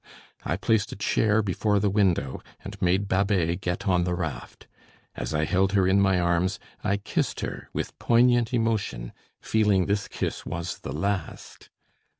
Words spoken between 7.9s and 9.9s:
poignant emotion, feeling